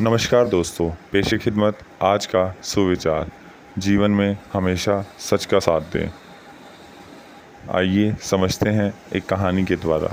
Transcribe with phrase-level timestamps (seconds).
[0.00, 3.30] नमस्कार दोस्तों, पेश खिदमत, आज का सुविचार।
[3.78, 6.10] जीवन में हमेशा सच का साथ दें।
[7.74, 10.08] आइए समझते हैं एक कहानी के द्वारा।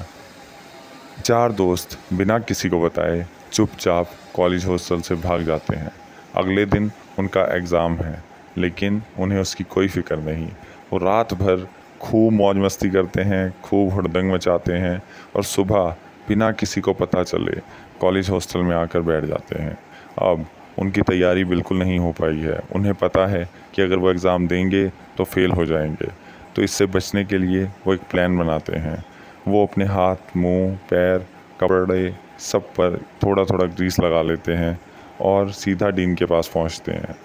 [1.25, 5.91] चार दोस्त बिना किसी को बताए चुपचाप कॉलेज हॉस्टल से भाग जाते हैं।
[6.35, 8.23] अगले दिन उनका एग्ज़ाम है,
[8.57, 10.47] लेकिन उन्हें उसकी कोई फ़िक्र नहीं।
[10.93, 11.67] वो रात भर
[12.01, 15.01] खूब मौज मस्ती करते हैं, खूब हुड़दंग मचाते हैं
[15.35, 15.95] और सुबह
[16.27, 17.59] बिना किसी को पता चले
[18.01, 19.77] कॉलेज हॉस्टल में आकर बैठ जाते हैं।
[20.21, 20.45] अब
[20.79, 24.87] उनकी तैयारी बिल्कुल नहीं हो पाई है। उन्हें पता है कि अगर वो एग्ज़ाम देंगे
[25.17, 26.07] तो फेल हो जाएँगे।
[26.55, 29.03] तो इससे बचने के लिए वो एक प्लान बनाते हैं।
[29.47, 31.25] वो अपने हाथ, मुँह, पैर,
[31.61, 34.79] कपड़े सब पर थोड़ा थोड़ा ग्रीस लगा लेते हैं
[35.21, 37.15] और सीधा डीन के पास पहुँचते हैं।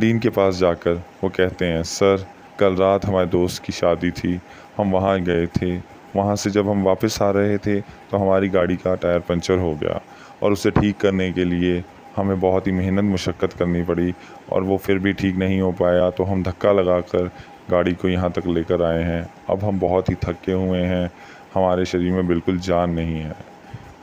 [0.00, 2.26] डीन के पास जाकर वो कहते हैं, सर,
[2.58, 4.40] कल रात हमारे दोस्त की शादी थी।
[4.76, 5.76] हम वहाँ गए थे
[6.16, 9.74] वहाँ से जब हम वापस आ रहे थे तो हमारी गाड़ी का टायर पंचर हो
[9.74, 10.00] गया
[10.42, 11.82] और उसे ठीक करने के लिए
[12.16, 14.14] हमें बहुत ही मेहनत, मशक्क़त करनी पड़ी
[14.52, 17.30] और वो फिर भी ठीक नहीं हो पाया तो हम धक्का लगाकर
[17.70, 21.10] गाड़ी को यहाँ तक लेकर आए हैं। अब हम बहुत ही थके हुए हैं।
[21.54, 23.36] हमारे शरीर में बिल्कुल जान नहीं है।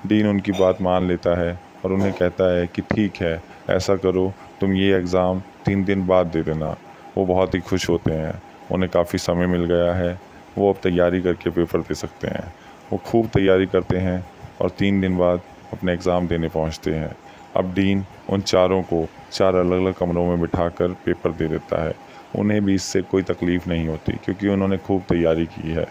[0.07, 4.33] डीन उनकी बात मान लेता है और उन्हें कहता है कि ठीक है, ऐसा करो,
[4.61, 6.75] तुम ये एग्ज़ाम तीन दिन बाद दे देना।
[7.17, 8.33] वो बहुत ही खुश होते हैं।
[8.71, 10.19] उन्हें काफ़ी समय मिल गया है।
[10.57, 12.53] वो अब तैयारी करके पेपर दे सकते हैं।
[12.91, 14.23] वो खूब तैयारी करते हैं
[14.61, 15.41] और तीन दिन बाद
[15.73, 17.15] अपने एग्ज़ाम देने पहुँचते हैं।
[17.55, 21.93] अब डीन उन चारों को चार अलग अलग कमरों में बिठाकर पेपर दे देता है।
[22.35, 25.87] उन्हें भी इससे कोई तकलीफ़ नहीं होती क्योंकि उन्होंने खूब तैयारी की है।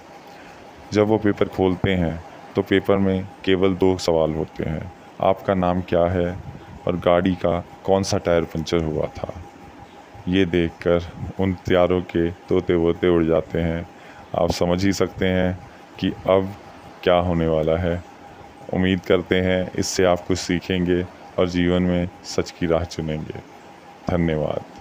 [0.93, 2.19] जब वो पेपर खोलते हैं
[2.55, 4.91] तो पेपर में केवल दो सवाल होते हैं।
[5.23, 6.31] आपका नाम क्या है
[6.87, 9.33] और गाड़ी का कौन सा टायर पंचर हुआ था?
[10.29, 11.07] ये देखकर
[11.41, 13.87] उन चारों के तोते वोते उड़ जाते हैं।
[14.39, 15.59] आप समझ ही सकते हैं
[15.99, 16.55] कि अब
[17.03, 18.05] क्या होने वाला है।
[18.75, 21.07] उम्मीद करते हैं इससे आप कुछ सीखेंगे
[21.39, 23.39] और जीवन में सच की राह चुनेंगे।
[24.11, 24.80] धन्यवाद।